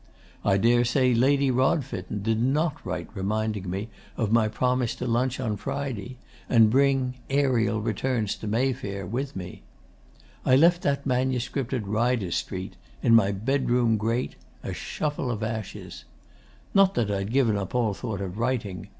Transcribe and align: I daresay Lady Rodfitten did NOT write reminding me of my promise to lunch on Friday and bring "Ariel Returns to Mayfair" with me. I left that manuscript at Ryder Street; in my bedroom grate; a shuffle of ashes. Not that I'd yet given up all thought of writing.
I 0.43 0.57
daresay 0.57 1.13
Lady 1.13 1.51
Rodfitten 1.51 2.23
did 2.23 2.41
NOT 2.41 2.83
write 2.83 3.09
reminding 3.13 3.69
me 3.69 3.89
of 4.17 4.31
my 4.31 4.47
promise 4.47 4.95
to 4.95 5.05
lunch 5.05 5.39
on 5.39 5.57
Friday 5.57 6.17
and 6.49 6.71
bring 6.71 7.19
"Ariel 7.29 7.79
Returns 7.79 8.35
to 8.37 8.47
Mayfair" 8.47 9.05
with 9.05 9.35
me. 9.35 9.61
I 10.43 10.55
left 10.55 10.81
that 10.81 11.05
manuscript 11.05 11.71
at 11.71 11.85
Ryder 11.85 12.31
Street; 12.31 12.77
in 13.03 13.13
my 13.13 13.31
bedroom 13.31 13.97
grate; 13.97 14.35
a 14.63 14.73
shuffle 14.73 15.29
of 15.29 15.43
ashes. 15.43 16.05
Not 16.73 16.95
that 16.95 17.11
I'd 17.11 17.27
yet 17.27 17.33
given 17.33 17.55
up 17.55 17.75
all 17.75 17.93
thought 17.93 18.21
of 18.21 18.39
writing. 18.39 18.87